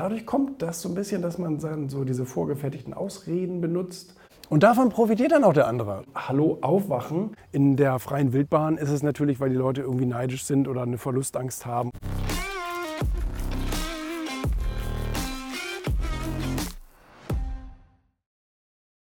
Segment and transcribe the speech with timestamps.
[0.00, 4.14] dadurch kommt das so ein bisschen, dass man dann so diese vorgefertigten Ausreden benutzt.
[4.48, 6.04] Und davon profitiert dann auch der andere.
[6.14, 7.36] Hallo, aufwachen.
[7.52, 10.96] In der freien Wildbahn ist es natürlich, weil die Leute irgendwie neidisch sind oder eine
[10.96, 11.90] Verlustangst haben.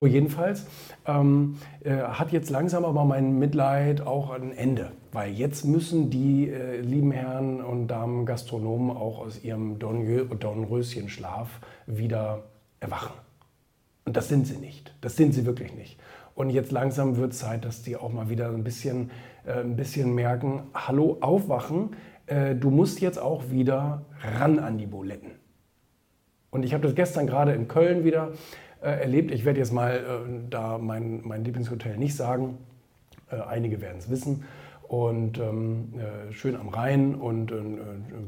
[0.03, 0.67] Jedenfalls
[1.07, 6.51] ähm, äh, hat jetzt langsam aber mein Mitleid auch ein Ende, weil jetzt müssen die
[6.51, 11.49] äh, lieben Herren und Damen Gastronomen auch aus ihrem Dornröschenschlaf
[11.87, 12.43] wieder
[12.79, 13.15] erwachen.
[14.05, 14.95] Und das sind sie nicht.
[15.01, 15.99] Das sind sie wirklich nicht.
[16.35, 19.11] Und jetzt langsam wird es Zeit, dass die auch mal wieder ein bisschen,
[19.47, 24.05] äh, ein bisschen merken, hallo, aufwachen, äh, du musst jetzt auch wieder
[24.39, 25.31] ran an die Buletten.
[26.51, 28.33] Und ich habe das gestern gerade in Köln wieder
[28.81, 29.31] erlebt.
[29.31, 32.59] Ich werde jetzt mal äh, da mein, mein Lieblingshotel nicht sagen.
[33.31, 34.45] Äh, einige werden es wissen.
[34.83, 37.81] Und ähm, äh, schön am Rhein und ein äh,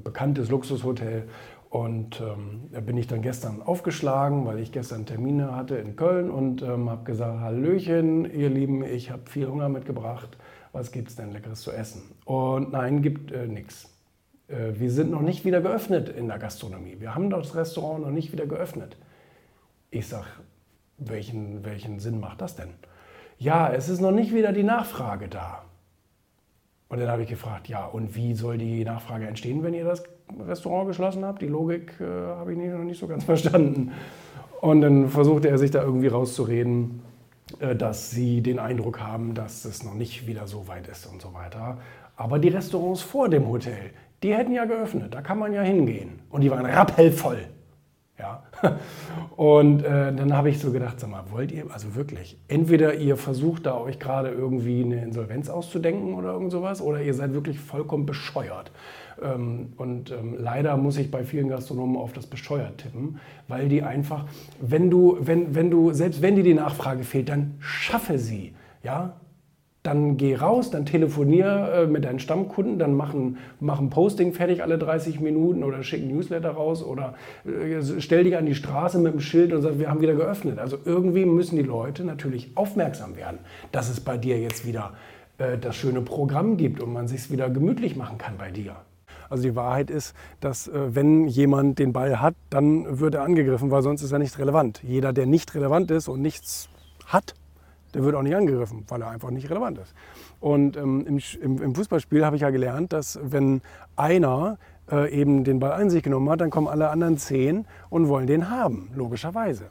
[0.03, 1.29] bekanntes Luxushotel.
[1.71, 6.31] Und ähm, da bin ich dann gestern aufgeschlagen, weil ich gestern Termine hatte in Köln
[6.31, 10.37] und ähm, habe gesagt, Hallöchen, ihr Lieben, ich habe viel Hunger mitgebracht.
[10.73, 12.03] Was gibt es denn Leckeres zu essen?
[12.25, 13.95] Und nein, gibt äh, nichts.
[14.49, 16.97] wir sind noch nicht wieder geöffnet in der Gastronomie.
[17.01, 18.97] Wir haben das Restaurant noch nicht wieder geöffnet.
[19.91, 20.27] Ich sage,
[20.99, 22.71] welchen, welchen Sinn macht das denn?
[23.39, 25.63] Ja, es ist noch nicht wieder die Nachfrage da.
[26.89, 30.03] Und dann habe ich gefragt, ja, und wie soll die Nachfrage entstehen, wenn ihr das
[30.47, 31.43] Restaurant geschlossen habt?
[31.43, 33.93] Die Logik äh, habe ich noch nicht so ganz verstanden.
[34.61, 37.03] Und dann versuchte er sich da irgendwie rauszureden,
[37.61, 41.23] äh, dass sie den Eindruck haben, dass es noch nicht wieder so weit ist und
[41.23, 41.79] so weiter.
[42.17, 43.91] Aber die Restaurants vor dem Hotel,
[44.23, 46.21] die hätten ja geöffnet, da kann man ja hingehen.
[46.31, 47.47] Und die waren rappellvoll.
[48.19, 48.43] Ja.
[49.37, 53.17] Und äh, dann habe ich so gedacht, sag mal, wollt ihr, also wirklich, entweder ihr
[53.17, 57.61] versucht da euch gerade irgendwie eine Insolvenz auszudenken oder irgend sowas, oder ihr seid wirklich
[57.61, 58.73] vollkommen bescheuert.
[59.23, 63.83] Ähm, und ähm, leider muss ich bei vielen Gastronomen auf das bescheuert tippen, weil die
[63.83, 64.27] einfach,
[64.61, 68.55] wenn du, wenn, wenn du, selbst wenn dir die Nachfrage fehlt, dann schaffe sie.
[68.83, 69.15] Ja,
[69.89, 74.35] dann geh raus, dann telefonier äh, mit deinen Stammkunden, dann mach ein, mach ein Posting
[74.35, 77.15] fertig alle 30 Minuten oder schick ein Newsletter raus oder
[77.47, 80.59] äh, stell dich an die Straße mit dem Schild und sag, wir haben wieder geöffnet.
[80.59, 83.39] Also irgendwie müssen die Leute natürlich aufmerksam werden,
[83.73, 84.93] dass es bei dir jetzt wieder
[85.39, 88.77] äh, das schöne Programm gibt und man sich wieder gemütlich machen kann bei dir.
[89.31, 93.71] Also die Wahrheit ist, dass äh, wenn jemand den Ball hat, dann wird er angegriffen,
[93.71, 94.83] weil sonst ist er nicht relevant.
[94.83, 96.69] Jeder, der nicht relevant ist und nichts
[97.07, 97.35] hat,
[97.95, 99.95] der wird auch nicht angegriffen, weil er einfach nicht relevant ist.
[100.41, 103.61] Und ähm, im, im, Fußballspiel habe ich ja gelernt, dass wenn
[103.97, 104.59] einer
[104.91, 108.27] äh, eben den Ball an sich genommen hat, dann kommen alle anderen zehn und wollen
[108.27, 109.65] den haben, logischerweise.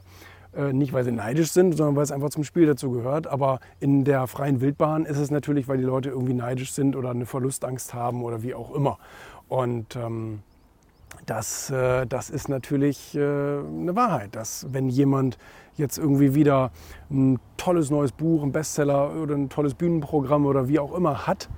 [0.56, 3.26] Äh, nicht, weil sie neidisch sind, sondern weil es einfach zum Spiel dazu gehört.
[3.26, 7.10] Aber in der freien Wildbahn ist es natürlich, weil die Leute irgendwie neidisch sind oder
[7.10, 8.98] eine Verlustangst haben oder wie auch immer.
[9.48, 10.40] Und ähm,
[11.28, 15.38] das, äh, das ist natürlich äh, eine Wahrheit, dass wenn jemand
[15.76, 16.70] jetzt irgendwie wieder
[17.10, 21.48] ein tolles neues Buch, ein Bestseller oder ein tolles Bühnenprogramm oder wie auch immer hat,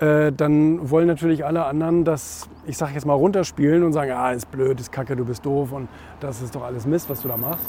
[0.00, 4.32] äh, dann wollen natürlich alle anderen das, ich sage jetzt mal, runterspielen und sagen, ah,
[4.32, 5.88] ist blöd, ist kacke, du bist doof und
[6.20, 7.66] das ist doch alles Mist, was du da machst.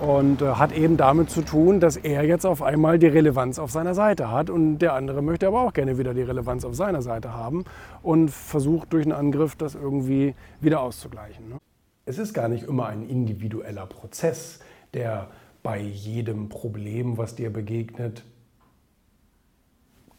[0.00, 3.70] Und äh, hat eben damit zu tun, dass er jetzt auf einmal die Relevanz auf
[3.70, 7.02] seiner Seite hat und der andere möchte aber auch gerne wieder die Relevanz auf seiner
[7.02, 7.64] Seite haben
[8.02, 11.50] und versucht durch einen Angriff das irgendwie wieder auszugleichen.
[11.50, 11.58] Ne?
[12.06, 14.60] Es ist gar nicht immer ein individueller Prozess,
[14.94, 15.28] der
[15.62, 18.24] bei jedem Problem, was dir begegnet,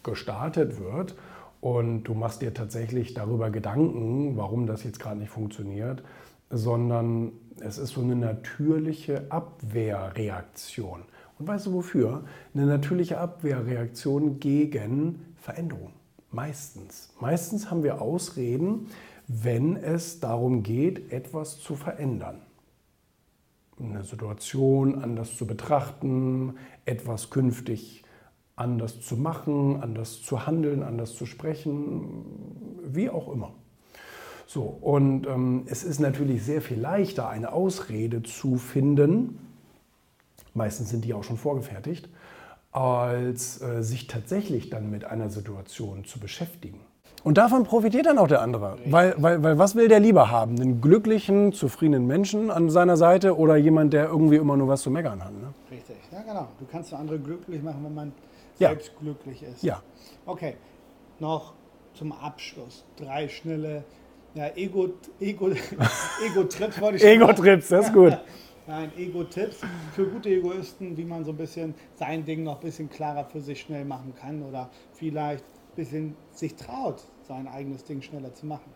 [0.04, 1.16] gestartet wird
[1.60, 6.04] und du machst dir tatsächlich darüber Gedanken, warum das jetzt gerade nicht funktioniert,
[6.52, 11.04] sondern es ist so eine natürliche Abwehrreaktion.
[11.40, 12.24] Und weißt du wofür?
[12.54, 15.94] Eine natürliche Abwehrreaktion gegen Veränderung.
[16.32, 17.14] Meistens.
[17.20, 18.88] Meistens haben wir Ausreden,
[19.28, 22.42] wenn es darum geht, etwas zu verändern.
[23.80, 28.04] Eine Situation anders zu betrachten, etwas künftig
[28.56, 32.26] anders zu machen, anders zu handeln, anders zu sprechen,
[32.84, 33.54] wie auch immer.
[34.54, 39.40] So, und ähm, es ist natürlich sehr viel leichter, eine Ausrede zu finden,
[40.54, 42.10] meistens sind die auch schon vorgefertigt,
[42.74, 46.82] als äh, sich tatsächlich dann mit einer Situation zu beschäftigen.
[47.24, 48.78] Und davon profitiert dann auch der andere.
[48.88, 50.60] Weil, weil, weil was will der lieber haben?
[50.60, 54.92] Einen glücklichen, zufriedenen Menschen an seiner Seite oder jemand, der irgendwie immer nur was zu
[54.92, 55.32] meckern hat?
[55.32, 55.54] Ne?
[55.72, 56.50] Richtig, ja genau.
[56.60, 58.12] Du kannst andere glücklich machen, wenn man
[58.60, 58.68] ja.
[58.68, 59.64] selbst glücklich ist.
[59.64, 59.82] Ja.
[60.26, 60.56] Okay,
[61.20, 61.54] noch
[61.94, 63.86] zum Abschluss drei schnelle
[64.34, 66.42] ja, Ego-Trips Ego, Ego
[66.82, 68.18] wollte ich Ego-Trips, das ist gut.
[68.68, 69.58] Nein, Ego-Tipps
[69.94, 73.42] für gute Egoisten, wie man so ein bisschen sein Ding noch ein bisschen klarer für
[73.42, 78.46] sich schnell machen kann oder vielleicht ein bisschen sich traut, sein eigenes Ding schneller zu
[78.46, 78.72] machen.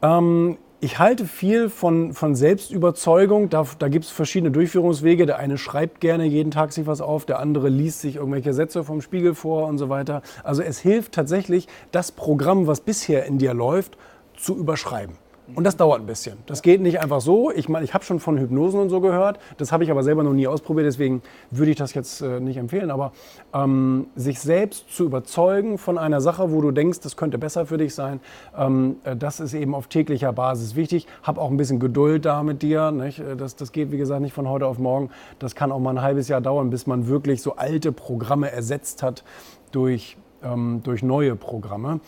[0.00, 3.48] Ähm, ich halte viel von, von Selbstüberzeugung.
[3.48, 5.26] Da, da gibt es verschiedene Durchführungswege.
[5.26, 8.84] Der eine schreibt gerne jeden Tag sich was auf, der andere liest sich irgendwelche Sätze
[8.84, 10.22] vom Spiegel vor und so weiter.
[10.44, 13.96] Also es hilft tatsächlich, das Programm, was bisher in dir läuft,
[14.36, 15.16] zu überschreiben.
[15.54, 16.38] Und das dauert ein bisschen.
[16.46, 17.50] Das geht nicht einfach so.
[17.50, 19.38] Ich meine, ich habe schon von Hypnosen und so gehört.
[19.58, 20.86] Das habe ich aber selber noch nie ausprobiert.
[20.86, 21.20] Deswegen
[21.50, 22.90] würde ich das jetzt äh, nicht empfehlen.
[22.90, 23.12] Aber
[23.52, 27.76] ähm, sich selbst zu überzeugen von einer Sache, wo du denkst, das könnte besser für
[27.76, 28.20] dich sein,
[28.56, 31.06] ähm, äh, das ist eben auf täglicher Basis wichtig.
[31.22, 32.90] Hab auch ein bisschen Geduld da mit dir.
[32.90, 33.18] Nicht?
[33.18, 35.10] Äh, das, das geht, wie gesagt, nicht von heute auf morgen.
[35.40, 39.02] Das kann auch mal ein halbes Jahr dauern, bis man wirklich so alte Programme ersetzt
[39.02, 39.24] hat
[39.72, 42.00] durch, ähm, durch neue Programme.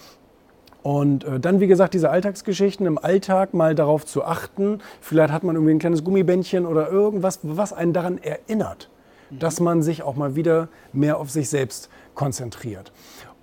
[0.87, 4.79] Und äh, dann, wie gesagt, diese Alltagsgeschichten im Alltag mal darauf zu achten.
[5.01, 8.89] Vielleicht hat man irgendwie ein kleines Gummibändchen oder irgendwas, was einen daran erinnert,
[9.31, 9.41] mhm.
[9.41, 12.93] dass man sich auch mal wieder mehr auf sich selbst konzentriert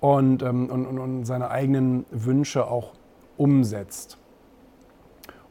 [0.00, 2.92] und, ähm, und, und, und seine eigenen Wünsche auch
[3.36, 4.16] umsetzt.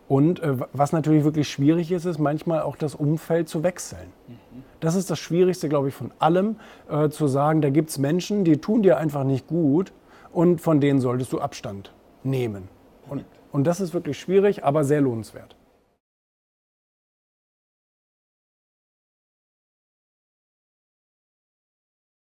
[0.07, 4.11] Und äh, was natürlich wirklich schwierig ist, ist manchmal auch das Umfeld zu wechseln.
[4.27, 4.63] Mhm.
[4.79, 6.55] Das ist das Schwierigste, glaube ich, von allem,
[6.89, 9.93] äh, zu sagen, da gibt es Menschen, die tun dir einfach nicht gut
[10.33, 11.93] und von denen solltest du Abstand
[12.23, 12.67] nehmen.
[13.09, 15.55] Und, und das ist wirklich schwierig, aber sehr lohnenswert.